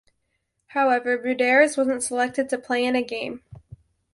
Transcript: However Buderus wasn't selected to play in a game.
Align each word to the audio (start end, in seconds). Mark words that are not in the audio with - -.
However 0.69 1.15
Buderus 1.15 1.77
wasn't 1.77 2.01
selected 2.01 2.49
to 2.49 2.57
play 2.57 2.83
in 2.83 2.95
a 2.95 3.03
game. 3.03 3.43